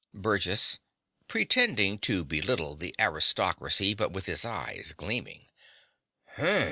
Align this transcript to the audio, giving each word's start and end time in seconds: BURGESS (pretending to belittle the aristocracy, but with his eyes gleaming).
BURGESS 0.15 0.79
(pretending 1.27 1.99
to 1.99 2.25
belittle 2.25 2.73
the 2.73 2.95
aristocracy, 2.99 3.93
but 3.93 4.11
with 4.11 4.25
his 4.25 4.43
eyes 4.43 4.93
gleaming). 4.93 5.45